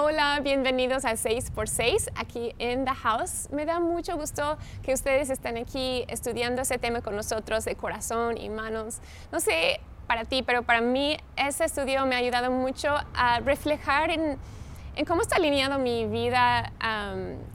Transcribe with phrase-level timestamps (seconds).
[0.00, 3.48] Hola, bienvenidos a 6x6 aquí en The House.
[3.50, 8.38] Me da mucho gusto que ustedes estén aquí estudiando ese tema con nosotros de corazón
[8.38, 9.00] y manos.
[9.32, 14.12] No sé para ti, pero para mí ese estudio me ha ayudado mucho a reflejar
[14.12, 14.38] en,
[15.04, 16.72] cómo está alineado mi vida,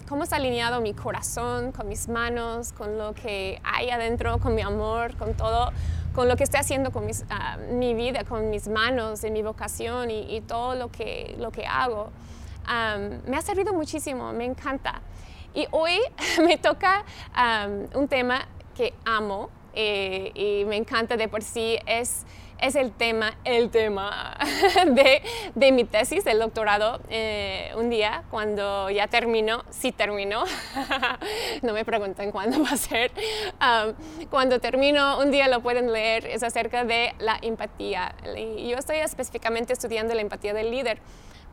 [0.09, 4.63] cómo está alineado mi corazón con mis manos, con lo que hay adentro, con mi
[4.63, 5.71] amor, con todo
[6.13, 10.11] con lo que estoy haciendo con ah, mi vida, con mis manos, en mi vocación
[10.11, 12.09] y, todo lo que, lo que hago.
[13.27, 15.01] me ha servido muchísimo, me encanta.
[15.53, 15.99] Y hoy
[16.45, 17.03] me toca
[17.93, 22.25] un tema que amo eh, y me encanta de por sí, es
[22.63, 24.37] es el tema, el tema
[24.87, 25.21] de,
[25.53, 30.45] de mi tesis, del doctorado, eh, un día cuando ya terminó, sí terminó,
[31.61, 33.11] no me pregunten cuándo va a ser,
[34.29, 38.15] cuando termino, un día lo pueden leer, es acerca de la empatía.
[38.37, 40.99] Y yo estoy específicamente estudiando la empatía del líder,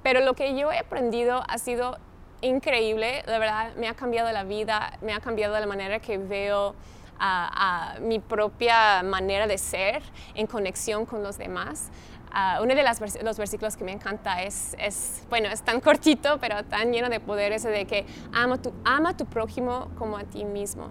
[0.05, 1.98] pero lo que yo he aprendido ha sido
[2.41, 6.77] increíble, de verdad, me ha cambiado la vida, me ha cambiado la manera que veo
[7.20, 10.02] a, mi propia manera de ser
[10.34, 11.90] en conexión con los demás.
[12.32, 12.84] Uh, uno de
[13.22, 17.18] los versículos que me encanta es, es, bueno, es tan cortito, pero tan lleno de
[17.18, 20.90] poder, ese de que ama, tu, ama tu prójimo como a ti mismo.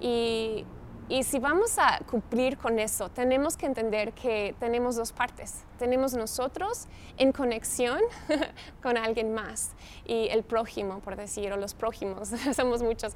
[0.00, 0.64] Y,
[1.10, 5.64] y si vamos a cumplir con eso, tenemos que entender que tenemos dos partes.
[5.78, 8.00] Tenemos nosotros en conexión
[8.82, 9.72] con alguien más
[10.06, 13.14] y el prójimo, por decir, o los prójimos, somos muchos.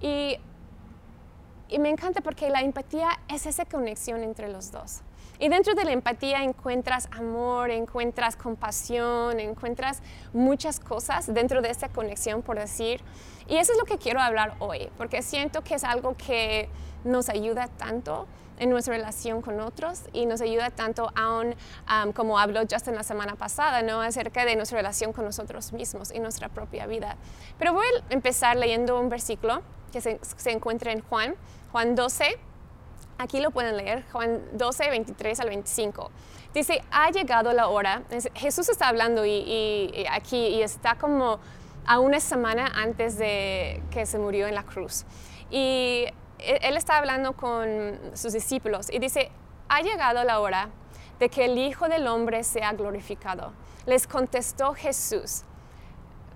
[0.00, 0.38] Y
[1.68, 5.00] y me encanta porque la empatía es esa conexión entre los dos.
[5.38, 11.88] Y dentro de la empatía encuentras amor, encuentras compasión, encuentras muchas cosas dentro de esa
[11.88, 13.00] conexión, por decir.
[13.48, 16.68] Y eso es lo que quiero hablar hoy, porque siento que es algo que
[17.04, 18.26] nos ayuda tanto
[18.58, 21.54] en nuestra relación con otros y nos ayuda tanto aún,
[22.14, 24.00] como habló Justin la semana pasada, ¿no?
[24.00, 27.16] acerca de nuestra relación con nosotros mismos y nuestra propia vida.
[27.58, 31.34] Pero voy a empezar leyendo un versículo que se, se encuentra en Juan,
[31.72, 32.38] Juan 12,
[33.18, 36.10] aquí lo pueden leer, Juan 12, 23 al 25.
[36.54, 38.02] Dice, ha llegado la hora,
[38.34, 41.38] Jesús está hablando y, aquí y está como
[41.86, 45.04] a una semana antes de que se murió en la cruz.
[45.50, 46.06] Y
[46.38, 49.30] e, él está hablando con sus discípulos y dice,
[49.68, 50.70] ha llegado la hora
[51.18, 53.52] de que el Hijo del Hombre sea glorificado.
[53.86, 55.42] Les contestó Jesús,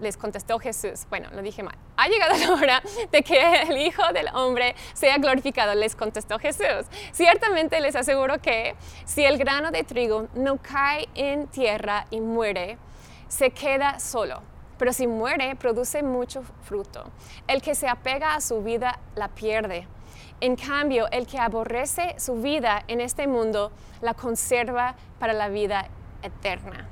[0.01, 4.03] les contestó Jesús, bueno, lo dije mal, ha llegado la hora de que el Hijo
[4.13, 6.87] del Hombre sea glorificado, les contestó Jesús.
[7.13, 8.75] Ciertamente les aseguro que
[9.05, 12.79] si el grano de trigo no cae en tierra y muere,
[13.29, 14.43] se queda solo.
[14.79, 17.05] Pero si muere, produce mucho fruto.
[17.47, 19.87] El que se apega a su vida la pierde.
[20.41, 25.89] En cambio, el que aborrece su vida en este mundo la conserva para la vida
[26.23, 26.89] eterna.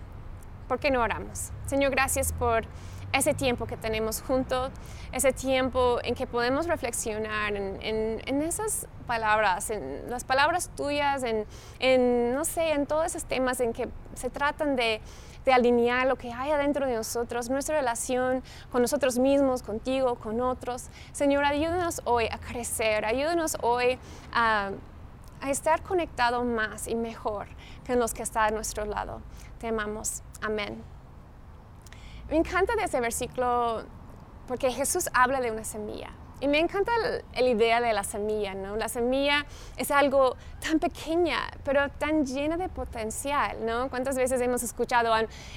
[0.68, 1.50] ¿Por qué no oramos?
[1.66, 2.66] Señor, gracias por
[3.12, 4.70] ese tiempo que tenemos juntos,
[5.12, 12.44] ese tiempo en que podemos reflexionar en, esas palabras, en las palabras tuyas, en, no
[12.44, 15.00] sé, en todos esos temas en que se tratan de,
[15.44, 20.40] de alinear lo que hay adentro de nosotros, nuestra relación con nosotros mismos, contigo, con
[20.40, 20.88] otros.
[21.12, 23.98] Señor, ayúdanos hoy a crecer, ayúdanos hoy
[24.32, 24.70] a,
[25.40, 27.46] a estar conectados más y mejor
[27.84, 29.22] que los que están a nuestro lado.
[29.58, 30.22] Te amamos.
[30.42, 30.97] Amén.
[32.30, 33.84] Me encanta ese versículo
[34.46, 36.10] porque Jesús habla de una semilla.
[36.40, 36.92] Y me encanta
[37.34, 38.76] la idea de la semilla, ¿no?
[38.76, 39.44] La semilla
[39.76, 43.90] es algo tan pequeña, pero tan llena de potencial, ¿no?
[43.90, 45.12] ¿Cuántas veces hemos escuchado,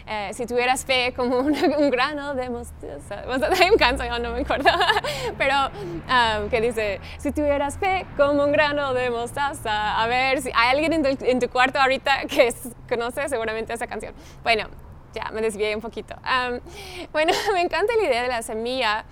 [0.08, 1.54] eh, si tuvieras fe como un,
[1.92, 3.24] grano de mostaza?
[3.62, 4.72] Hay un canción, no me acuerdo,
[5.38, 10.02] pero um, que dice, si tuvieras fe como un grano de mostaza.
[10.02, 12.52] A ver, si hay alguien en tu, en tu cuarto ahorita que
[12.90, 14.16] conoce seguramente esa canción.
[14.42, 14.68] Bueno,
[15.14, 16.16] ya me desvié un poquito.
[17.12, 19.06] bueno, me encanta la idea de la semilla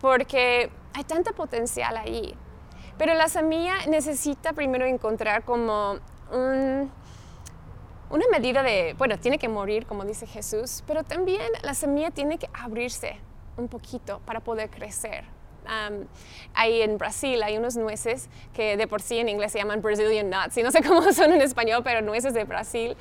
[0.00, 2.34] porque hay tanta potencial ahí.
[2.96, 5.98] Pero la semilla necesita primero encontrar como
[8.10, 12.38] una medida de, bueno, tiene que morir, como dice Jesús, pero también la semilla tiene
[12.38, 13.18] que abrirse
[13.56, 15.24] un poquito para poder crecer.
[16.54, 20.28] ahí en Brasil hay unos nueces que de por sí en inglés se llaman Brazilian
[20.28, 22.96] nuts, y no sé cómo son en español, pero nueces de Brasil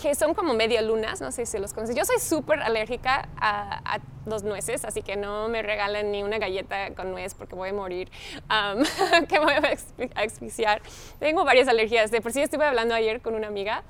[0.00, 1.94] que son como media lunas, no sé si los conoces.
[1.94, 6.94] Yo soy súper alérgica a, los nueces, así que no me regalen ni una galleta
[6.94, 8.10] con nuez porque voy a morir,
[9.28, 10.82] que voy a asfixiar.
[11.18, 12.10] Tengo varias alergias.
[12.10, 13.82] De por sí estuve hablando ayer con una amiga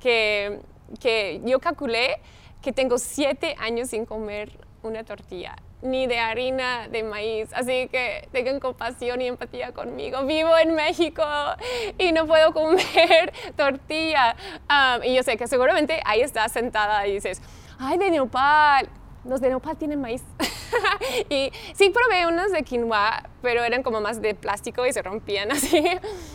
[0.00, 0.60] que,
[1.00, 2.20] que yo calculé
[2.60, 4.50] que tengo siete años sin comer
[4.82, 7.48] una tortilla ni de harina de maíz.
[7.52, 10.24] Así que tengan compasión y empatía conmigo.
[10.24, 11.24] Vivo en México
[11.98, 14.36] y no puedo comer tortilla.
[15.02, 17.42] y yo sé que seguramente ahí estás sentada y dices,
[17.78, 18.88] ay, de nopal.
[19.24, 20.22] Los de nopal tienen maíz.
[21.28, 25.52] y sí probé unos de quinoa, pero eran como más de plástico y se rompían
[25.52, 25.84] así.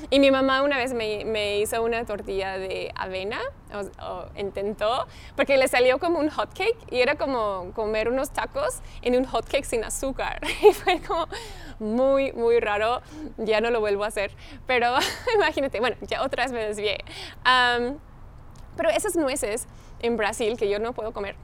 [0.10, 3.40] y mi mamá una vez me, hizo una tortilla de avena,
[3.74, 8.82] o, intentó, porque le salió como un hot cake y era como comer unos tacos
[9.02, 10.42] en un hot cake sin azúcar.
[10.62, 11.28] y fue como
[11.80, 13.02] muy, muy raro.
[13.38, 14.32] Ya no lo vuelvo a hacer.
[14.68, 14.96] Pero
[15.36, 17.04] imagínate, bueno, ya otra vez me desvié.
[18.78, 19.68] pero esas nueces
[20.02, 21.36] en Brasil que yo no puedo comer,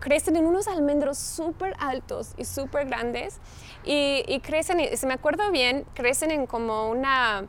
[0.00, 3.38] crecen en unos almendros súper altos y súper grandes
[3.84, 7.46] y, crecen, si me acuerdo bien, crecen en como una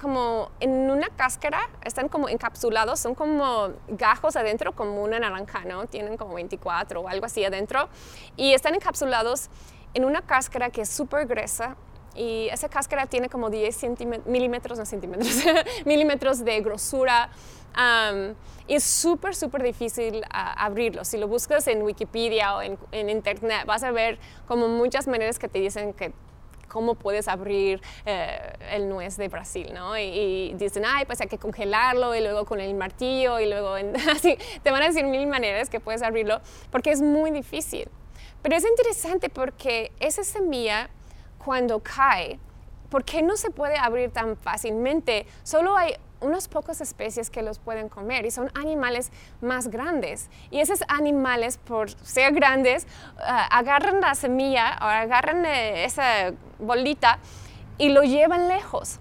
[0.00, 5.86] como en una cáscara, están como encapsulados, son como gajos adentro, como una naranja, ¿no?
[5.86, 7.88] Tienen como 24 o algo así adentro.
[8.36, 9.50] Y están encapsulados
[9.94, 11.76] en una cáscara que es súper gruesa.
[12.14, 13.76] Y esa cáscara tiene como 10
[14.26, 15.36] milímetros, no centímetros,
[15.84, 17.30] milímetros de grosura.
[18.68, 21.04] Y es súper, súper difícil ah, abrirlo.
[21.04, 25.48] Si lo buscas en Wikipedia o en, Internet, vas a ver como muchas maneras que
[25.48, 26.12] te dicen que
[26.68, 29.96] cómo puedes abrir eh, el nuez de Brasil, ¿no?
[29.96, 33.74] Y, dicen, ay, pues hay que congelarlo y luego con el martillo y luego
[34.12, 37.88] así, te van a decir mil maneras que puedes abrirlo porque es muy difícil.
[38.42, 40.90] Pero es interesante porque esa semilla,
[41.42, 42.38] cuando cae,
[42.90, 45.26] ¿por qué no se puede abrir tan fácilmente?
[45.42, 49.10] Solo hay unas pocas especies que los pueden comer y son animales
[49.40, 50.28] más grandes.
[50.50, 52.86] Y esos animales, por ser grandes,
[53.18, 57.18] ah, agarran la semilla o agarran eh, esa bolita
[57.78, 58.98] y lo llevan lejos.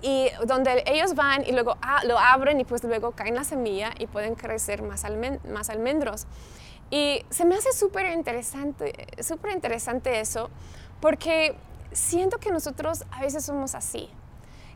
[0.00, 3.92] Y donde ellos van y luego ah, lo abren y pues luego caen la semilla
[3.98, 6.26] y pueden crecer más, almendros.
[6.90, 10.48] Y se me hace súper interesante, súper interesante eso,
[11.00, 11.54] porque
[11.92, 14.08] siento que nosotros a veces somos así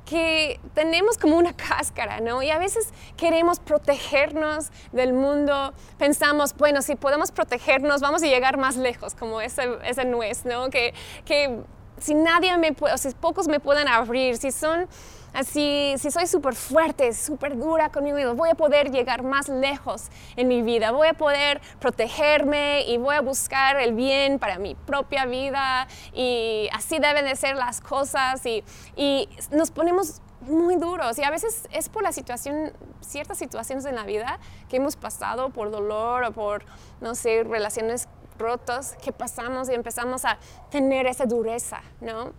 [0.05, 2.43] que tenemos como una cáscara, ¿no?
[2.43, 8.57] Y a veces queremos protegernos del mundo, pensamos, bueno, si podemos protegernos, vamos a llegar
[8.59, 10.71] más lejos, como esa, esa nuez, ¿no?
[10.71, 10.93] Que,
[11.25, 11.61] que
[11.99, 14.89] si nadie me puede, o si pocos me pueden abrir, si son
[15.33, 20.49] así, si soy súper fuerte, súper dura conmigo, voy a poder llegar más lejos en
[20.49, 25.27] mi vida, voy a poder protegerme y voy a buscar el bien para mi propia
[25.27, 25.87] vida.
[26.13, 28.45] Y así deben de ser las cosas.
[28.47, 28.65] Y,
[28.97, 31.19] y nos ponemos muy duros.
[31.19, 34.39] Y a veces es por la situación, ciertas situaciones en la vida
[34.69, 36.65] que hemos pasado por dolor o por,
[37.01, 38.09] no sé, relaciones
[38.39, 40.39] rotas que pasamos y empezamos a
[40.71, 42.33] tener esa dureza, ¿no?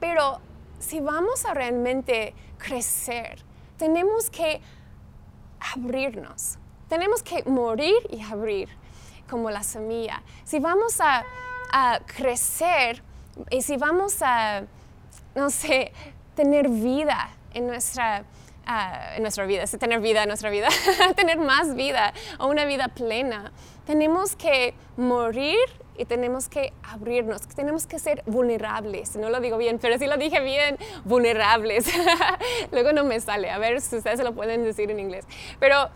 [0.00, 0.40] pero
[0.78, 3.38] si vamos a realmente crecer,
[3.76, 4.60] tenemos que
[5.74, 6.58] abrirnos,
[6.88, 8.68] tenemos que morir y abrir
[9.28, 10.22] como la semilla.
[10.44, 11.24] Si vamos a,
[12.06, 13.02] crecer
[13.50, 14.62] y si vamos a,
[15.34, 15.92] no sé,
[16.34, 18.24] tener vida en nuestra,
[19.14, 20.68] en nuestra vida, tener vida en nuestra vida,
[21.16, 23.52] tener más vida o una vida plena,
[23.86, 25.58] tenemos que morir
[25.96, 29.16] y tenemos que abrirnos, tenemos que ser vulnerables.
[29.16, 31.86] No lo digo bien, pero sí lo dije bien, vulnerables.
[32.72, 35.24] Luego no me sale, a ver si ustedes lo pueden decir en inglés.
[35.60, 35.88] Pero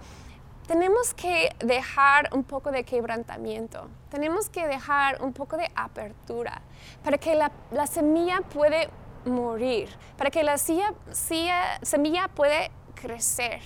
[0.66, 6.62] tenemos que dejar un poco de quebrantamiento, tenemos que dejar un poco de apertura
[7.02, 7.50] para que la,
[7.88, 8.88] semilla puede
[9.24, 13.60] morir, para que la semilla puede crecer.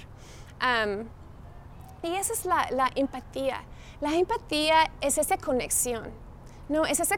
[2.02, 3.62] y esa es la, la empatía.
[4.04, 6.24] La empatía es esa conexión
[6.68, 7.16] no, es esa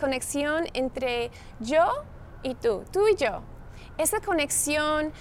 [0.00, 1.84] conexión entre yo
[2.42, 3.42] y tú, tú y yo.
[3.98, 5.12] Esa conexión,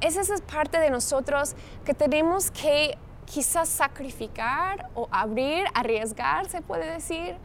[0.00, 6.90] es esa parte de nosotros que tenemos que quizás sacrificar o abrir, arriesgar, se puede
[6.90, 7.36] decir.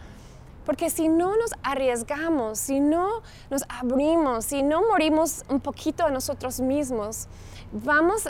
[0.66, 6.12] Porque si no nos arriesgamos, si no nos abrimos, si no morimos un poquito a
[6.12, 7.28] nosotros mismos,
[7.74, 8.30] vamos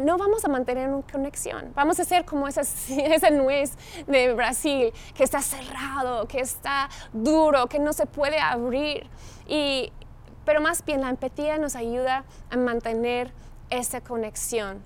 [0.00, 1.72] no vamos a mantener una conexión.
[1.74, 3.72] Vamos a ser como esa, esa nuez
[4.06, 9.08] de Brasil, que está cerrado, que está duro, que no se puede abrir.
[10.44, 13.32] Pero más bien la empatía nos ayuda a mantener
[13.70, 14.82] esa conexión.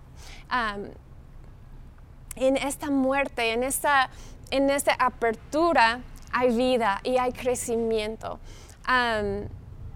[2.35, 4.11] en esta muerte, en esta,
[4.51, 6.01] en esta apertura,
[6.33, 8.41] hay vida y hay crecimiento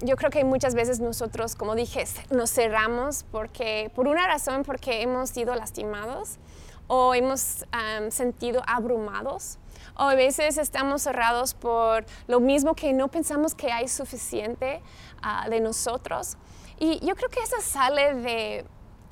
[0.01, 5.03] yo creo que muchas veces nosotros, como dije, nos cerramos porque, por una razón, porque
[5.03, 6.39] hemos sido lastimados
[6.87, 7.65] o hemos
[8.11, 9.59] sentido abrumados
[9.97, 14.83] o a veces estamos cerrados por lo mismo que no pensamos que hay suficiente
[15.23, 16.37] ah, de nosotros.
[16.79, 18.65] Y yo creo que eso sale de,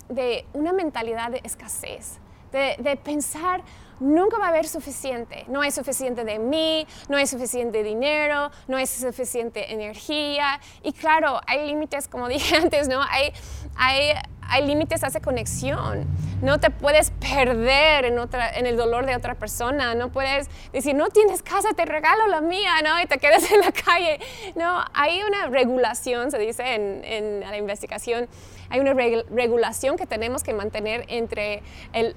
[0.09, 2.19] de una mentalidad de escasez,
[2.53, 3.63] de, de pensar,
[4.01, 5.45] nunca va a haber suficiente.
[5.49, 10.61] No hay suficiente de mí, no hay suficiente dinero, no hay suficiente energía.
[10.83, 13.03] Y claro, hay límites, como dije antes, ¿no?
[13.03, 13.33] Hay,
[13.77, 14.15] hay
[14.49, 16.07] hay límites a esa conexión.
[16.43, 19.95] No te puedes perder en, otra, en el dolor de otra persona.
[19.95, 23.01] No puedes decir, no tienes casa, te regalo la mía, ¿no?
[23.01, 24.19] Y te quedas en la calle.
[24.55, 28.29] No, hay una regulación, se dice en, en la investigación,
[28.69, 31.63] hay una regulación que tenemos que mantener entre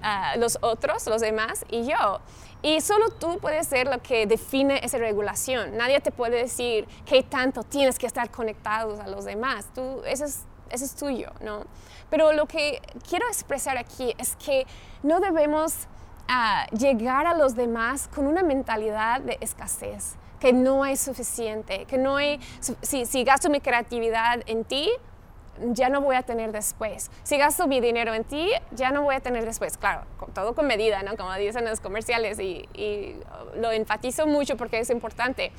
[0.02, 2.20] ah, los otros, los demás y yo.
[2.62, 5.78] Y solo tú puedes ser lo que define esa regulación.
[5.78, 9.68] Nadie te puede decir qué tanto tienes que estar conectados a los demás.
[9.76, 11.66] Tú, eso es, eso es tuyo, ¿no?
[12.10, 14.66] Pero lo que quiero expresar aquí es que
[15.04, 15.88] no debemos
[16.28, 21.98] ah, llegar a los demás con una mentalidad de escasez, que no hay suficiente, que
[21.98, 22.40] no hay,
[22.82, 24.90] si, si gasto mi creatividad en ti,
[25.60, 27.10] ya no voy a tener después.
[27.24, 29.78] Si gasto mi dinero en ti, ya no voy a tener después.
[29.78, 31.18] Claro, todo con medida, ¿no?
[31.18, 33.16] Como dicen los comerciales y, y,
[33.56, 35.52] lo enfatizo mucho porque es importante.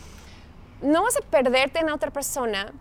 [0.80, 2.72] No vas a perderte en otra persona,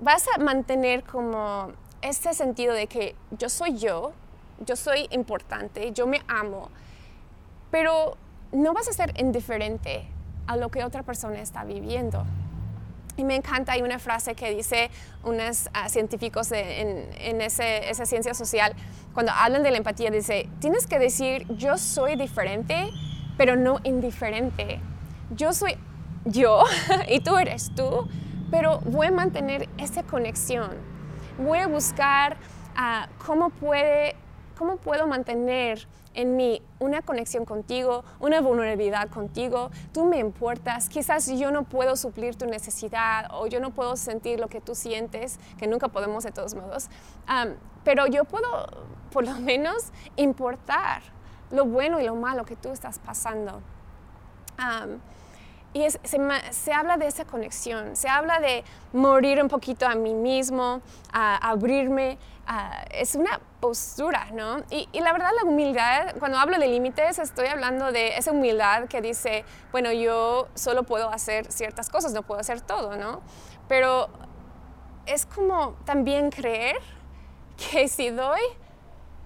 [0.00, 1.72] vas a mantener como
[2.02, 4.12] este sentido de que yo soy yo,
[4.66, 6.70] yo soy importante, yo me amo,
[7.70, 8.16] pero
[8.52, 10.04] no vas a ser indiferente
[10.46, 12.24] a lo que otra persona está viviendo.
[13.16, 14.90] Y me encanta, hay una frase que dice
[15.24, 18.74] unos ah, científicos en, en ese, esa ciencia social,
[19.12, 22.90] cuando hablan de la empatía, dice, tienes que decir, yo soy diferente,
[23.36, 24.80] pero no indiferente.
[25.36, 25.76] Yo soy
[26.24, 26.64] yo
[27.08, 28.08] y tú eres tú,
[28.50, 30.89] pero voy a mantener esa conexión.
[31.40, 32.36] Voy a buscar
[32.76, 34.14] uh, cómo, puede,
[34.58, 41.30] cómo puedo mantener en mí una conexión contigo, una vulnerabilidad contigo, tú me importas, quizás
[41.38, 45.38] yo no puedo suplir tu necesidad o yo no puedo sentir lo que tú sientes,
[45.56, 46.90] que nunca podemos de todos modos,
[47.84, 48.66] pero yo puedo
[49.10, 51.02] por lo menos importar
[51.50, 53.62] lo bueno y lo malo que tú estás pasando.
[55.72, 60.82] Y se, habla de esa conexión, se habla de morir un poquito a mí mismo,
[61.12, 62.18] a abrirme
[62.52, 64.56] Ah, es una postura, ¿no?
[64.70, 69.00] Y, la verdad la humildad, cuando hablo de límites, estoy hablando de esa humildad que
[69.00, 73.20] dice, bueno, yo solo puedo hacer ciertas cosas, no puedo hacer todo, ¿no?
[73.68, 74.08] Pero
[75.06, 76.76] es como también creer
[77.56, 78.40] que si doy,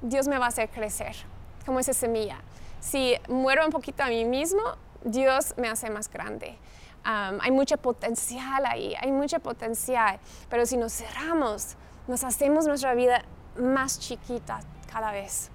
[0.03, 1.17] Dios me va a hacer crecer,
[1.65, 2.37] como esa semilla.
[2.81, 4.61] Si muero un poquito a mí mismo,
[5.05, 6.59] Dios me hace más grande.
[7.05, 10.19] hay mucho potencial ahí, hay mucho potencial,
[10.49, 11.77] pero si nos cerramos,
[12.09, 13.23] nos hacemos nuestra vida
[13.59, 15.51] más chiquita cada vez.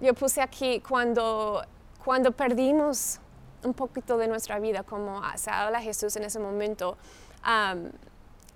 [0.00, 1.64] yo puse aquí cuando,
[2.04, 3.20] cuando perdimos
[3.64, 6.96] un poquito de nuestra vida, como se habla Jesús en ese momento,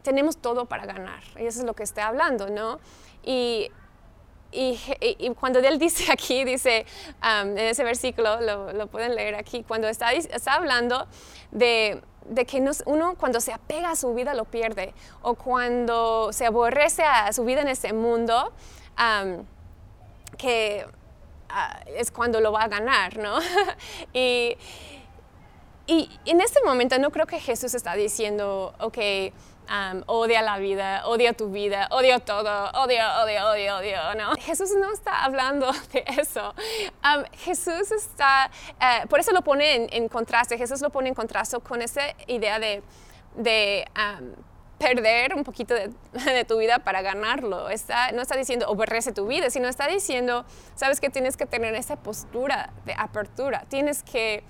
[0.03, 1.23] tenemos todo para ganar.
[1.37, 2.79] Y eso es lo que estoy hablando, ¿no?
[3.25, 3.71] Y,
[4.57, 6.87] y, cuando él dice aquí, dice
[7.23, 11.07] en ese versículo, lo, lo, pueden leer aquí, cuando está, está hablando
[11.51, 16.47] de de que uno cuando se apega a su vida lo pierde o cuando se
[16.47, 18.53] aborrece a su vida en este mundo,
[20.37, 20.87] que
[21.49, 23.39] ah, es cuando lo va a ganar, ¿no?
[24.13, 24.57] y,
[25.87, 28.99] y en este momento no creo que Jesús está diciendo, ok,
[30.07, 34.35] odia la vida, odia tu vida, odio todo, odio, odio, odio, odio, ¿no?
[34.37, 36.55] Jesús no está hablando de eso.
[37.39, 41.83] Jesús está, eh, por eso lo pone en, contraste, Jesús lo pone en contraste con
[41.83, 42.83] esa idea de,
[43.37, 43.87] de
[44.79, 45.75] perder un poquito
[46.13, 47.71] de, tu vida para ganarlo.
[47.71, 50.45] Está, no está diciendo aborrece tu vida, sino está diciendo,
[50.75, 54.45] sabes que tienes que tener esa postura de apertura, tienes que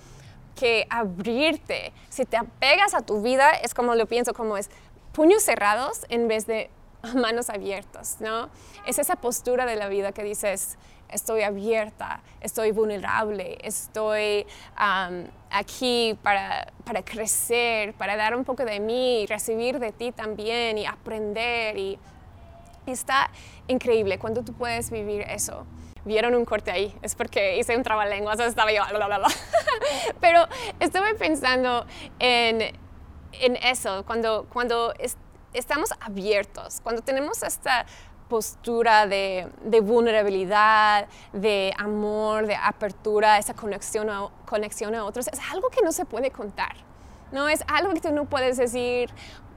[0.57, 1.93] que abrirte.
[2.09, 4.71] Si te apegas a tu vida, es como lo pienso, como es,
[5.17, 6.69] puños cerrados en vez de
[7.15, 8.51] manos abiertas, ¿no?
[8.87, 10.77] Es esa postura de la vida que dices,
[11.09, 14.47] estoy abierta, estoy vulnerable, estoy
[15.51, 20.85] aquí para, para, crecer, para dar un poco de mí recibir de ti también y
[20.85, 21.79] aprender.
[21.79, 21.99] Y
[22.87, 23.31] está
[23.69, 25.65] increíble cuando tú puedes vivir eso.
[26.05, 28.83] Vieron un corte ahí, es porque hice un trabalenguas, estaba yo,
[30.21, 30.47] Pero
[30.79, 31.87] estuve pensando
[32.19, 32.77] en
[33.41, 34.93] en eso, cuando, cuando
[35.53, 37.87] estamos abiertos, cuando tenemos esta
[38.29, 39.49] postura de,
[39.83, 45.93] vulnerabilidad, de amor, de apertura, esa conexión a, conexión a otros, es algo que no
[45.93, 46.77] se puede contar.
[47.33, 49.11] No es algo que tú no puedes decir,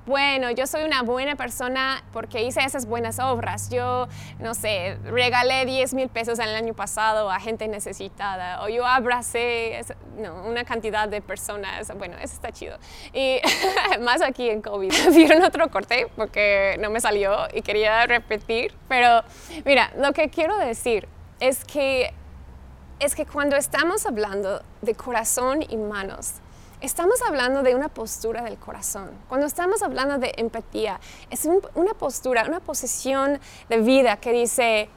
[0.06, 3.70] bueno, yo soy una buena persona porque hice esas buenas obras.
[3.70, 4.08] Yo,
[4.40, 9.82] no sé, regalé 10 mil pesos el año pasado a gente necesitada o yo abracé
[10.46, 11.96] una cantidad de personas.
[11.98, 12.78] Bueno, eso está chido.
[13.14, 13.40] Y
[14.02, 14.92] más aquí en COVID.
[15.14, 18.74] Vieron otro corte porque no me salió y quería repetir.
[18.88, 19.24] Pero
[19.66, 21.08] mira, lo que quiero decir
[21.40, 22.14] es que,
[23.00, 26.36] es que cuando estamos hablando de corazón y manos,
[26.82, 29.10] estamos hablando de una postura del corazón.
[29.28, 34.90] Cuando estamos hablando de empatía, es una postura, una posición de vida que dice,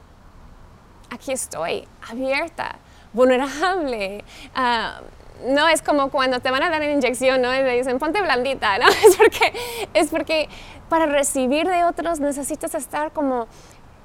[1.09, 2.75] aquí estoy, abierta,
[3.11, 4.23] vulnerable.
[4.55, 5.01] Ah,
[5.45, 7.53] no es como cuando te van a dar una inyección, ¿no?
[7.53, 8.87] Y te dicen, ponte blandita, ¿no?
[9.05, 9.53] Es porque,
[9.93, 10.49] es porque
[10.89, 13.47] para recibir de otros necesitas estar como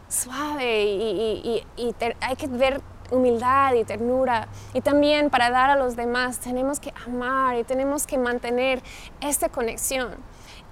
[0.09, 1.65] suave y,
[2.21, 4.49] hay que ver humildad y ternura.
[4.73, 8.83] Y también para dar a los demás tenemos que amar y tenemos que mantener
[9.21, 10.17] esta conexión.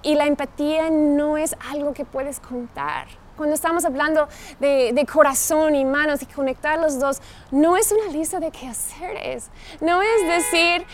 [0.03, 4.27] Y la empatía no es algo que puedes contar cuando estamos hablando
[4.59, 9.49] de, corazón y manos y conectar los dos, no es una lista de quehaceres.
[9.79, 10.85] No es decir,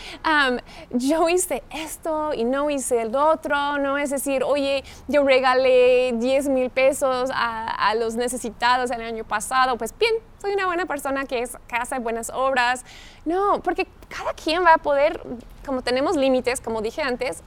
[0.90, 3.78] yo hice esto y no hice el otro.
[3.78, 9.24] No es decir, oye, yo regalé 10 mil pesos a, a, los necesitados el año
[9.24, 9.76] pasado.
[9.76, 12.84] Pues bien, soy una buena persona que, es, que hace buenas obras.
[13.24, 15.20] No, porque cada quien va a poder,
[15.64, 17.42] como tenemos límites, como dije antes,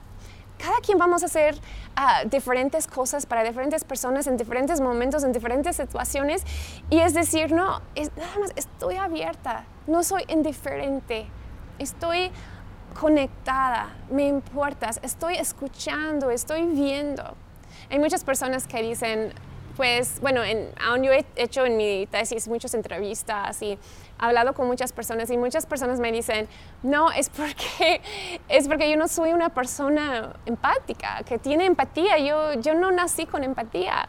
[0.58, 1.56] cada quien vamos a hacer
[1.96, 6.44] ah, diferentes cosas para diferentes personas en diferentes momentos, en diferentes situaciones.
[6.90, 11.26] Y es decir, no, es, nada más estoy abierta, no soy indiferente,
[11.78, 12.30] estoy
[12.98, 17.36] conectada, me importas, estoy escuchando, estoy viendo.
[17.90, 19.32] Hay muchas personas que dicen,
[19.76, 23.78] pues, bueno, en, aún yo he hecho en mi tesis muchas entrevistas y
[24.18, 26.48] hablado con muchas personas y muchas personas me dicen,
[26.82, 28.00] no, es porque,
[28.48, 33.26] es porque yo no soy una persona empática, que tiene empatía, yo, yo no nací
[33.26, 34.08] con empatía.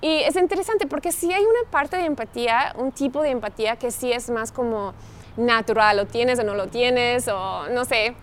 [0.00, 3.90] Y es interesante porque sí hay una parte de empatía, un tipo de empatía que
[3.90, 4.94] sí es más como
[5.36, 8.14] natural, lo tienes o no lo tienes, o no sé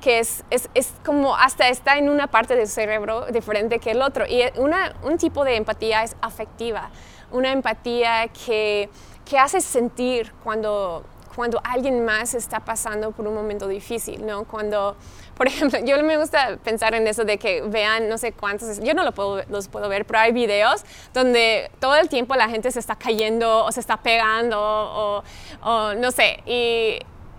[0.00, 4.02] que es, es, es, como hasta está en una parte del cerebro diferente que el
[4.02, 4.24] otro.
[4.26, 6.90] Y una, un tipo de empatía es afectiva,
[7.30, 8.88] una empatía que,
[9.28, 11.04] que hace sentir cuando,
[11.36, 14.44] cuando alguien más está pasando por un momento difícil, ¿no?
[14.44, 14.96] Cuando,
[15.36, 18.94] por ejemplo, yo me gusta pensar en eso de que vean no sé cuántos, yo
[18.94, 22.70] no lo puedo, los puedo ver, pero hay videos donde todo el tiempo la gente
[22.70, 25.22] se está cayendo o se está pegando o,
[25.62, 26.98] o no sé, y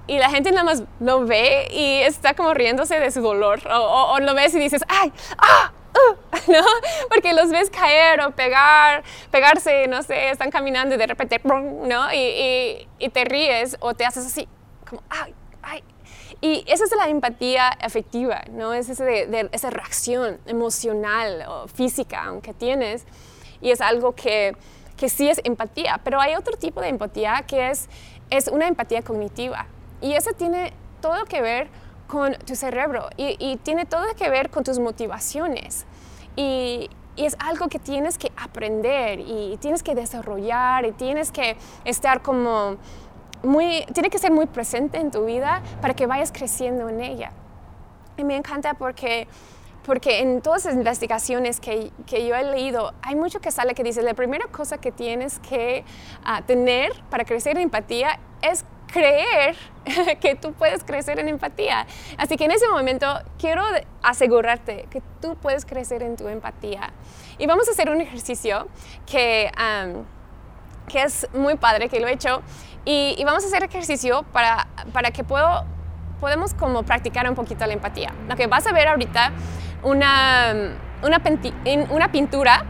[0.10, 3.62] y la gente nada más lo ve y está como riéndose de su dolor.
[3.71, 5.13] O, lo ves y dices, ¡ay!
[5.38, 5.71] ¡ah!
[5.93, 6.15] Uh",
[6.52, 6.63] ¿no?
[7.10, 12.13] Porque los ves caer o pegar, pegarse, no sé, están caminando y de repente, ¿no?
[12.13, 14.47] Y, te ríes o te haces así,
[14.88, 15.34] como, ¡ay!
[15.62, 15.84] ¡ay!
[16.41, 18.73] Y esa es la empatía afectiva, ¿no?
[18.73, 23.06] Es ese esa reacción emocional o física, aunque tienes,
[23.62, 24.56] y es algo que,
[24.95, 25.99] que sí es empatía.
[26.04, 27.89] Pero hay otro tipo de empatía que es,
[28.30, 29.65] es una empatía cognitiva.
[30.02, 30.71] Y eso tiene
[31.02, 31.67] todo que ver
[32.10, 35.86] con tu cerebro y, tiene todo que ver con tus motivaciones.
[36.36, 42.22] Y, es algo que tienes que aprender y tienes que desarrollar y tienes que estar
[42.22, 42.78] como
[43.43, 47.34] muy, tiene que ser muy presente en tu vida para que vayas creciendo en ella.
[48.15, 49.28] Y me encanta porque,
[49.86, 53.84] porque en todas las investigaciones que, que yo he leído, hay mucho que sale que
[53.84, 55.84] dice, la primera cosa que tienes que
[56.24, 59.56] ah, tener para crecer en empatía es creer
[60.21, 61.86] que tú puedes crecer en empatía.
[62.17, 63.63] Así que en ese momento quiero
[64.02, 66.91] asegurarte que tú puedes crecer en tu empatía.
[67.38, 68.67] Y vamos a hacer un ejercicio
[69.06, 69.49] que,
[70.88, 72.41] que es muy padre, que lo he hecho.
[72.86, 75.63] Y, vamos a hacer ejercicio para, para que puedo,
[76.19, 78.13] podemos como practicar un poquito la empatía.
[78.28, 79.32] Lo que vas a ver ahorita,
[79.84, 81.21] una, una,
[81.91, 82.65] una pintura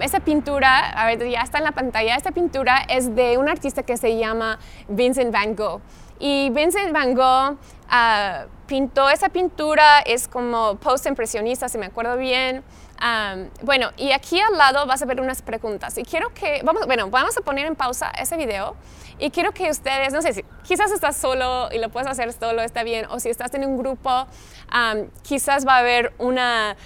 [0.00, 3.82] esa pintura, a ver, ya está en la pantalla, esta pintura es de un artista
[3.82, 5.80] que se llama Vincent Van Gogh.
[6.18, 7.56] Y Vincent Van Gogh
[7.88, 12.62] ah, pintó esa pintura, es como post-impresionista, si me acuerdo bien.
[13.62, 15.96] bueno, y aquí al lado vas a ver unas preguntas.
[15.98, 18.76] Y quiero que, vamos, bueno, vamos a poner en pausa ese video.
[19.20, 22.62] Y quiero que ustedes, no sé si quizás estás solo y lo puedes hacer solo,
[22.62, 23.06] está bien.
[23.10, 24.26] O si estás en un grupo,
[25.22, 26.76] quizás va a haber una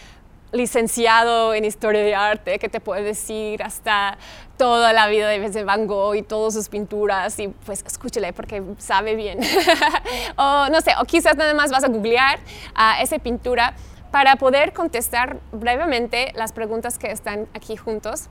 [0.52, 4.18] licenciado en historia de arte que te puede decir hasta
[4.58, 9.16] toda la vida de Van Gogh y todas sus pinturas y pues escúchale porque sabe
[9.16, 9.40] bien.
[10.36, 12.38] o no sé, o quizás nada más vas a googlear
[12.74, 13.74] a esa pintura
[14.10, 18.28] para poder contestar brevemente las preguntas que están aquí juntos.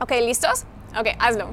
[0.00, 0.64] Ok, ¿listos?
[0.98, 1.50] Ok, hazlo.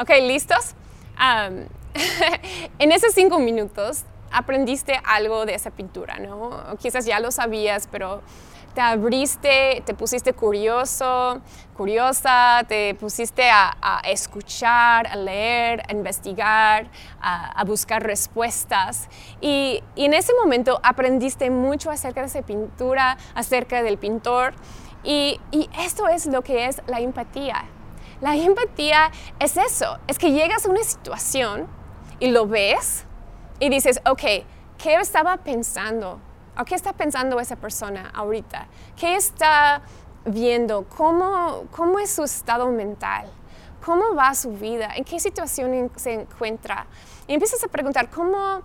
[0.00, 0.74] Ok, ¿listos?
[2.78, 6.76] en esos cinco minutos aprendiste algo de esa pintura, ¿no?
[6.78, 8.22] quizás ya lo sabías, pero
[8.74, 11.40] te abriste, te pusiste curioso,
[11.76, 16.88] curiosa, te pusiste a, escuchar, a leer, a investigar,
[17.20, 19.08] a, buscar respuestas.
[19.40, 24.54] Y, en ese momento aprendiste mucho acerca de esa pintura, acerca del pintor.
[25.02, 25.40] y
[25.80, 27.64] esto es lo que es la empatía.
[28.20, 29.10] La empatía
[29.40, 31.66] es eso, es que llegas a una situación
[32.20, 33.07] y lo ves
[33.60, 34.22] y dices, ok,
[34.78, 36.20] ¿qué estaba pensando?
[36.58, 38.66] ¿O qué está pensando esa persona ahorita?
[38.96, 39.82] ¿Qué está
[40.24, 40.84] viendo?
[40.88, 43.28] ¿Cómo, cómo es su estado mental?
[43.84, 44.90] ¿Cómo va su vida?
[44.96, 46.86] ¿En qué situación se encuentra?
[47.26, 48.62] Y empiezas a preguntar, ¿cómo,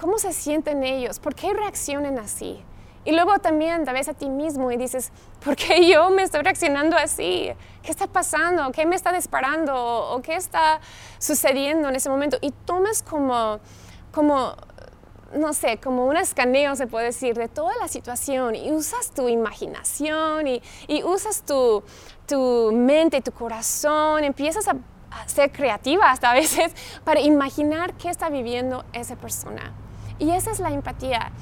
[0.00, 1.18] ¿cómo se sienten ellos?
[1.18, 2.62] ¿Por qué reaccionan así?
[3.08, 6.42] Y luego también te ves a ti mismo y dices, ¿por qué yo me estoy
[6.42, 7.50] reaccionando así?
[7.82, 8.70] ¿Qué está pasando?
[8.70, 9.74] ¿Qué me está disparando?
[9.74, 10.78] ¿O qué está
[11.18, 12.36] sucediendo en ese momento?
[12.42, 13.60] Y tomas como,
[14.12, 14.54] como
[15.32, 19.26] no sé, como un escaneo, se puede decir, de toda la situación y usas tu
[19.30, 21.82] imaginación y, y usas tu,
[22.26, 24.76] tu mente, tu corazón, empiezas a,
[25.24, 29.72] ser creativa hasta a veces para imaginar qué está viviendo esa persona.
[30.18, 31.32] Y esa es la empatía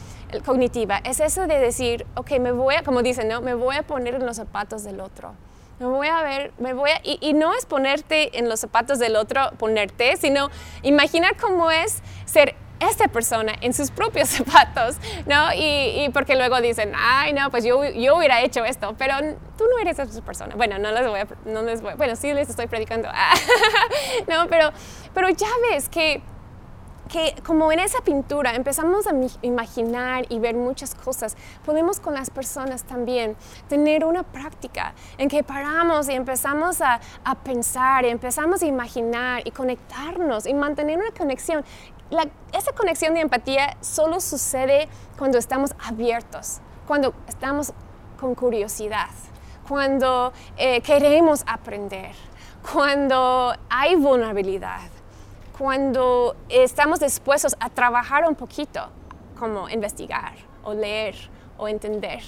[0.44, 3.40] cognitiva, es eso de decir, ok, me voy a, como dicen, ¿no?
[3.40, 5.34] Me voy a poner en los zapatos del otro.
[5.78, 8.98] Me voy a ver, me voy a, y, y, no es ponerte en los zapatos
[8.98, 10.48] del otro, ponerte, sino
[10.82, 15.48] imaginar cómo es ser esta persona en sus propios zapatos, ¿no?
[15.54, 19.14] Y, porque luego dicen, ay, no, pues yo, yo hubiera hecho esto, pero
[19.56, 20.54] tú no eres esa persona.
[20.56, 23.08] Bueno, no les voy a, no les voy, bueno, sí les estoy predicando,
[24.28, 24.70] no, pero,
[25.14, 26.22] pero ya ves que
[27.08, 32.30] que como en esa pintura empezamos a imaginar y ver muchas cosas, podemos con las
[32.30, 33.36] personas también
[33.68, 37.00] tener una práctica en que paramos y empezamos a,
[37.44, 41.64] pensar, y empezamos a imaginar y conectarnos y mantener una conexión.
[42.52, 44.88] Esa conexión de empatía solo sucede
[45.18, 47.72] cuando estamos abiertos, cuando estamos
[48.18, 49.10] con curiosidad,
[49.68, 52.12] cuando eh, queremos aprender,
[52.72, 54.95] cuando hay vulnerabilidad,
[55.58, 58.88] cuando estamos dispuestos a trabajar un poquito,
[59.38, 61.14] como investigar o leer
[61.58, 62.22] o entender.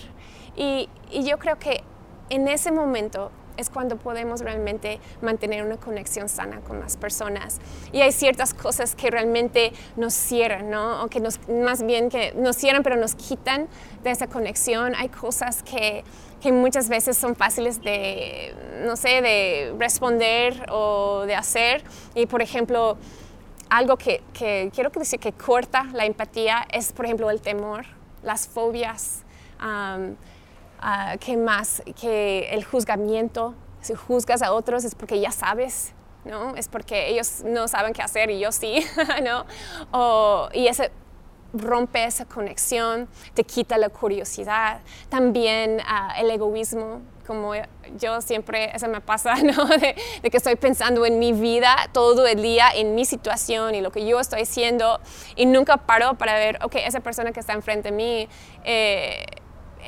[0.56, 1.84] y yo creo que
[2.30, 7.58] en ese momento es cuando podemos realmente mantener una conexión sana con las personas.
[7.92, 11.04] Y hay ciertas cosas que realmente nos cierran, ¿no?
[11.04, 13.68] O que nos, más bien que nos cierran, pero nos quitan
[14.02, 14.94] de esa conexión.
[14.94, 16.04] Hay cosas que,
[16.40, 18.54] que muchas veces son fáciles de,
[18.86, 21.82] no sé, de responder o de hacer.
[22.14, 22.96] Y por ejemplo,
[23.68, 27.86] algo que, que quiero decir que corta la empatía es, por ejemplo, el temor,
[28.22, 29.24] las fobias.
[31.20, 31.82] ¿Qué más?
[32.00, 33.54] Que el juzgamiento.
[33.80, 35.92] Si juzgas a otros es porque ya sabes,
[36.24, 36.56] ¿no?
[36.56, 38.84] Es porque ellos no saben qué hacer y yo sí,
[39.22, 40.48] ¿no?
[40.52, 40.90] y ese
[41.52, 44.80] rompe esa conexión, te quita la curiosidad.
[45.08, 47.52] También ah, el egoísmo, como
[47.98, 49.64] yo siempre, eso me pasa, ¿no?
[49.66, 49.94] De,
[50.30, 54.06] que estoy pensando en mi vida todo el día, en mi situación y lo que
[54.06, 55.00] yo estoy haciendo
[55.36, 58.28] y nunca paro para ver, ok, esa persona que está enfrente de mí,
[58.64, 59.24] eh,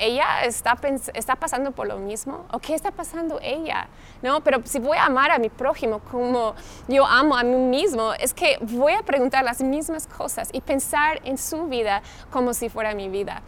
[0.00, 0.76] ella está,
[1.14, 3.88] está pasando por lo mismo o qué está pasando ella,
[4.22, 4.40] ¿no?
[4.40, 6.54] Pero si voy a amar a mi prójimo como
[6.88, 11.20] yo amo a mí mismo, es que voy a preguntar las mismas cosas y pensar
[11.24, 13.42] en su vida como si fuera mi vida.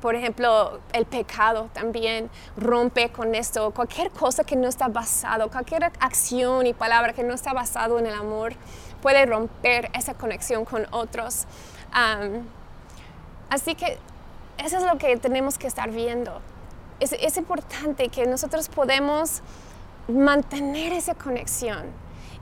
[0.00, 3.72] por ejemplo, el pecado también rompe con esto.
[3.72, 8.06] Cualquier cosa que no está basado, cualquier acción y palabra que no está basado en
[8.06, 8.52] el amor
[9.02, 11.46] puede romper esa conexión con otros.
[13.50, 13.98] así que
[14.64, 16.40] eso es lo que tenemos que estar viendo.
[16.98, 19.42] Es, importante que nosotros podemos
[20.08, 21.84] mantener esa conexión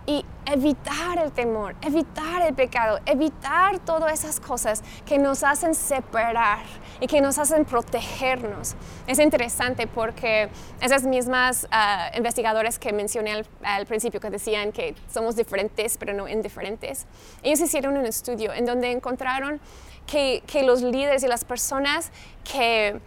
[0.07, 6.61] y evitar el temor, evitar el pecado, evitar todas esas cosas que nos hacen separar
[7.01, 8.77] y que nos hacen protegernos.
[9.07, 10.51] Es interesante porque
[10.81, 16.13] esas mismas uh, investigadores que mencioné al, al, principio que decían que somos diferentes pero
[16.13, 17.07] no indiferentes,
[17.43, 19.61] ellos hicieron un estudio en donde encontraron
[20.07, 22.11] que, los líderes y las personas
[22.51, 23.01] que,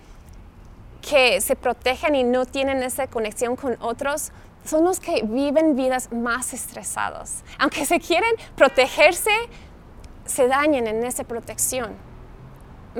[1.01, 4.31] que se protegen y no tienen esa conexión con otros
[4.65, 7.43] son los que viven vidas más estresados.
[7.57, 9.31] Aunque se quieren protegerse,
[10.25, 12.06] se dañan en esa protección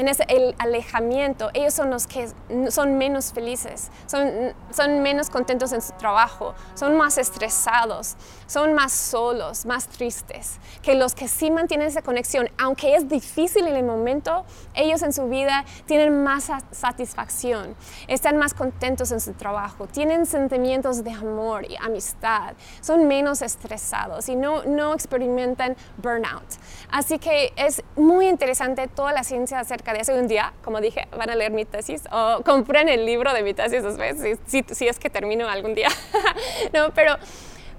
[0.01, 2.29] en ese el alejamiento, ellos son los que
[2.69, 8.91] son menos felices, son, son menos contentos en su trabajo, son más estresados, son más
[8.91, 13.83] solos, más tristes, que los que sí mantienen esa conexión, aunque es difícil en el
[13.83, 17.75] momento, ellos en su vida tienen más satisfacción,
[18.07, 24.29] están más contentos en su trabajo, tienen sentimientos de amor y amistad, son menos estresados
[24.29, 26.47] y no, no experimentan burnout.
[26.91, 31.07] Así que es muy interesante toda la ciencia acerca de eso un día, como dije,
[31.17, 34.87] van a leer mi tesis o compren el libro de mi tesis después, si, si,
[34.87, 35.89] es que termino algún día.
[36.73, 37.15] no, pero,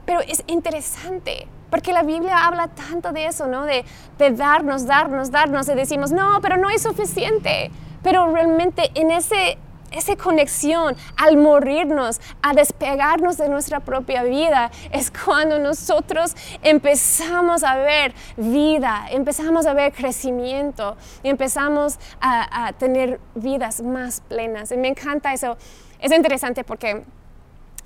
[0.05, 3.65] pero es interesante porque la Biblia habla tanto de eso, ¿no?
[3.65, 3.85] De,
[4.19, 7.71] de darnos, darnos, darnos y decimos, no, pero no es suficiente.
[8.03, 9.59] Pero realmente en ese
[9.91, 17.77] esa conexión al morirnos, a despegarnos de nuestra propia vida, es cuando nosotros empezamos a
[17.77, 24.73] ver vida, empezamos a ver crecimiento y empezamos a, tener vidas más plenas.
[24.73, 25.57] Y me encanta eso.
[26.01, 27.03] Es interesante porque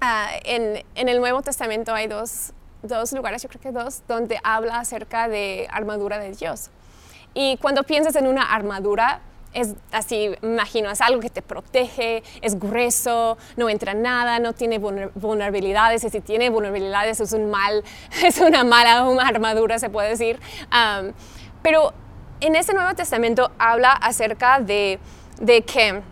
[0.01, 4.39] ah, en, en, el Nuevo Testamento hay dos, dos lugares, yo creo que dos, donde
[4.43, 6.71] habla acerca de armadura de Dios.
[7.35, 9.21] Y cuando piensas en una armadura,
[9.53, 14.79] es así, imagino, es algo que te protege, es grueso, no entra nada, no tiene
[14.79, 17.85] vulnerabilidades, y si tiene vulnerabilidades es un mal,
[18.25, 20.41] es una mala armadura, se puede decir.
[21.63, 21.93] pero
[22.41, 24.99] en este Nuevo Testamento habla acerca de,
[25.41, 26.03] de que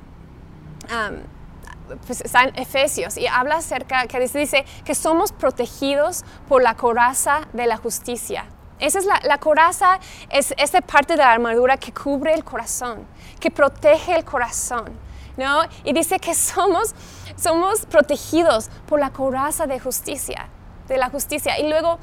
[2.07, 7.49] pues está en Efesios y habla acerca que dice que somos protegidos por la coraza
[7.53, 8.47] de la justicia.
[8.81, 9.99] Esa es la, coraza,
[10.31, 13.07] es esa parte de la armadura que cubre el corazón,
[13.39, 14.91] que protege el corazón.
[15.37, 15.63] ¿no?
[15.85, 16.95] Y dice que somos,
[17.37, 20.49] somos protegidos por la coraza de justicia
[20.91, 21.59] de la justicia.
[21.59, 21.99] Y luego,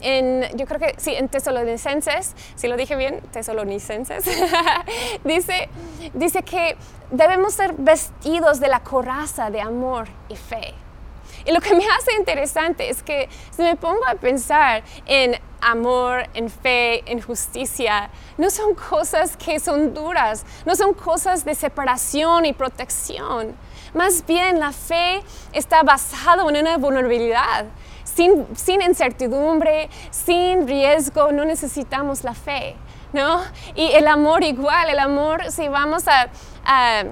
[0.00, 4.24] en, yo creo que sí, en Tesalonicenses, si lo dije bien, Tesalonicenses,
[5.24, 5.68] dice,
[6.14, 6.76] dice que
[7.10, 10.74] debemos ser vestidos de la coraza de amor y fe.
[11.44, 16.28] Y lo que me hace interesante es que si me pongo a pensar en amor,
[16.34, 22.46] en fe, en justicia, no son cosas que son duras, no son cosas de separación
[22.46, 23.54] y protección.
[23.94, 25.22] Más bien la fe
[25.52, 27.66] está basada en una vulnerabilidad.
[28.04, 32.76] Sin, sin incertidumbre, sin riesgo, no necesitamos la fe.
[33.12, 33.40] ¿no?
[33.74, 37.04] Y el amor igual, el amor, si vamos a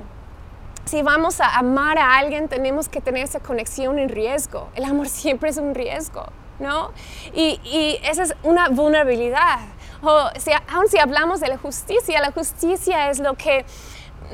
[0.85, 4.69] si vamos a amar a alguien, tenemos que tener esa conexión en riesgo.
[4.75, 6.27] El amor siempre es un riesgo,
[6.59, 6.93] ¿no?
[7.35, 9.61] Y, y esa es una vulnerabilidad.
[10.03, 13.65] O sea, aun si hablamos de la justicia, la justicia es lo que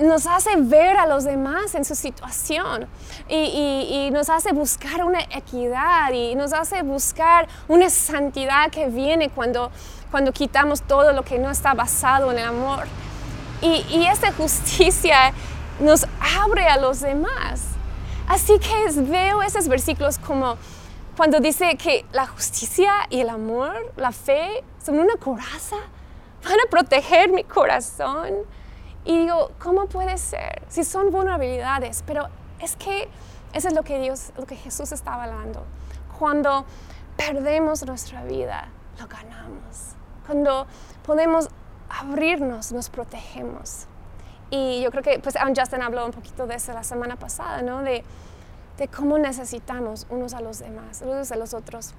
[0.00, 2.86] nos hace ver a los demás en su situación
[3.28, 9.30] y, y, nos hace buscar una equidad y nos hace buscar una santidad que viene
[9.30, 9.70] cuando,
[10.10, 12.84] cuando quitamos todo lo que no está basado en el amor.
[13.62, 15.32] Y, y esa justicia
[15.80, 16.06] nos
[16.38, 17.62] abre a los demás.
[18.28, 20.56] Así que veo esos versículos como
[21.16, 25.76] cuando dice que la justicia y el amor, la fe, son una coraza,
[26.44, 28.30] van a proteger mi corazón.
[29.04, 30.62] Y digo, ¿cómo puede ser?
[30.68, 32.28] Si son vulnerabilidades, pero
[32.60, 33.08] es que
[33.52, 35.64] eso es lo que Dios, lo que Jesús está hablando.
[36.18, 36.64] Cuando
[37.16, 39.94] perdemos nuestra vida, lo ganamos.
[40.26, 40.66] Cuando
[41.04, 41.48] podemos
[41.88, 43.86] abrirnos, nos protegemos.
[44.50, 47.82] Y yo creo que, pues, Justin habló un poquito de eso la semana pasada, ¿no?
[47.82, 48.04] De,
[48.78, 51.94] de cómo necesitamos unos a los demás, unos a los otros.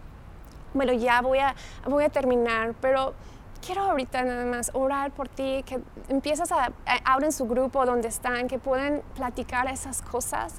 [0.73, 3.13] Bueno, ya voy a, voy a terminar, pero
[3.65, 8.07] quiero ahorita nada más orar por ti, que empiezas a, a en su grupo donde
[8.07, 10.55] están, que pueden platicar esas cosas.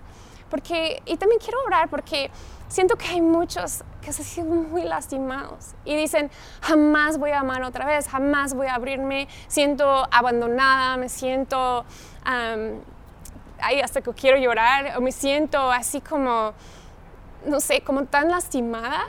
[0.53, 2.31] Porque, y también quiero orar porque
[2.69, 7.63] siento que hay muchos que se sienten muy lastimados y dicen, jamás voy a amar
[7.63, 11.87] otra vez, jamás voy a abrirme, siento abandonada, me siento,
[13.63, 16.53] ahí hasta que quiero llorar, o me siento así como,
[17.47, 19.07] no sé, como tan lastimada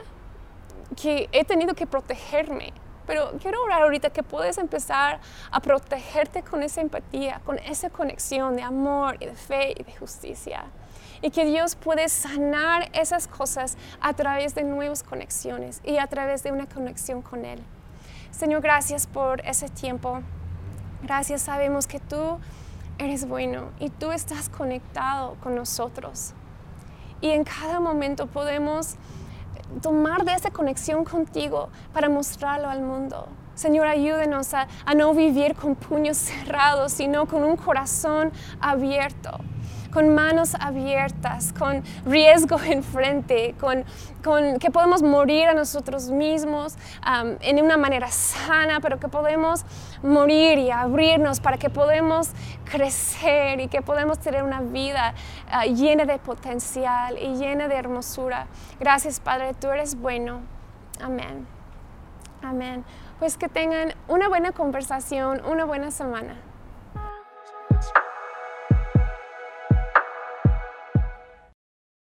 [0.96, 2.72] que he tenido que protegerme.
[3.06, 8.56] Pero quiero orar ahorita que puedes empezar a protegerte con esa empatía, con esa conexión
[8.56, 10.64] de amor y de fe y de justicia
[11.24, 16.42] y que Dios puede sanar esas cosas a través de nuevas conexiones y a través
[16.42, 17.62] de una conexión con Él.
[18.30, 20.20] Señor, gracias por ese tiempo.
[21.02, 22.38] Gracias, sabemos que tú
[22.98, 26.34] eres bueno y tú estás conectado con nosotros.
[27.22, 28.96] Y en cada momento podemos
[29.80, 33.28] tomar de esa conexión contigo para mostrarlo al mundo.
[33.54, 39.40] Señor, ayúdenos a, a no vivir con puños cerrados, sino con un corazón abierto
[39.94, 43.84] con manos abiertas, con riesgo enfrente, con,
[44.24, 46.74] con que podemos morir a nosotros mismos
[47.40, 49.64] en una manera sana, pero que podemos
[50.02, 52.30] morir y abrirnos para que podamos
[52.64, 55.14] crecer y que podemos tener una vida
[55.48, 58.48] ah, llena de potencial y llena de hermosura.
[58.80, 60.40] Gracias Padre, tú eres bueno.
[61.00, 61.46] Amén.
[62.42, 62.84] Amén.
[63.20, 66.34] Pues que tengan una buena conversación, una buena semana.